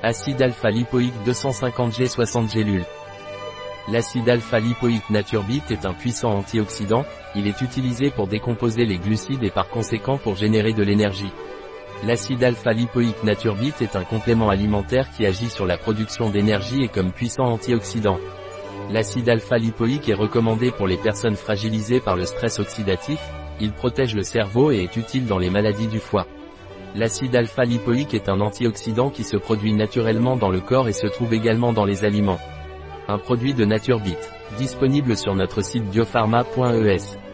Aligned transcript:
Acide 0.00 0.42
alpha-lipoïque 0.42 1.12
250G 1.26 2.06
60 2.06 2.52
gélules. 2.52 2.84
L'acide 3.90 4.28
alpha-lipoïque 4.28 5.10
Naturbit 5.10 5.62
est 5.70 5.84
un 5.86 5.92
puissant 5.92 6.36
antioxydant, 6.36 7.04
il 7.34 7.48
est 7.48 7.60
utilisé 7.62 8.10
pour 8.10 8.28
décomposer 8.28 8.84
les 8.84 8.98
glucides 8.98 9.42
et 9.42 9.50
par 9.50 9.68
conséquent 9.68 10.16
pour 10.16 10.36
générer 10.36 10.72
de 10.72 10.84
l'énergie. 10.84 11.32
L'acide 12.04 12.44
alpha-lipoïque 12.44 13.24
Naturbit 13.24 13.74
est 13.80 13.96
un 13.96 14.04
complément 14.04 14.50
alimentaire 14.50 15.10
qui 15.10 15.26
agit 15.26 15.50
sur 15.50 15.66
la 15.66 15.76
production 15.76 16.30
d'énergie 16.30 16.84
et 16.84 16.88
comme 16.88 17.10
puissant 17.10 17.46
antioxydant. 17.46 18.20
L'acide 18.92 19.28
alpha-lipoïque 19.28 20.08
est 20.08 20.14
recommandé 20.14 20.70
pour 20.70 20.86
les 20.86 20.96
personnes 20.96 21.34
fragilisées 21.34 21.98
par 21.98 22.14
le 22.14 22.24
stress 22.24 22.60
oxydatif, 22.60 23.18
il 23.60 23.72
protège 23.72 24.14
le 24.14 24.22
cerveau 24.22 24.70
et 24.70 24.84
est 24.84 24.96
utile 24.96 25.26
dans 25.26 25.38
les 25.38 25.50
maladies 25.50 25.88
du 25.88 25.98
foie. 25.98 26.28
L'acide 26.98 27.36
alpha-lipoïque 27.36 28.12
est 28.14 28.28
un 28.28 28.40
antioxydant 28.40 29.10
qui 29.10 29.22
se 29.22 29.36
produit 29.36 29.72
naturellement 29.72 30.36
dans 30.36 30.48
le 30.48 30.58
corps 30.58 30.88
et 30.88 30.92
se 30.92 31.06
trouve 31.06 31.32
également 31.32 31.72
dans 31.72 31.84
les 31.84 32.04
aliments. 32.04 32.40
Un 33.06 33.18
produit 33.18 33.54
de 33.54 33.64
Naturebit, 33.64 34.16
disponible 34.58 35.16
sur 35.16 35.36
notre 35.36 35.62
site 35.62 35.84
biopharma.es. 35.84 37.27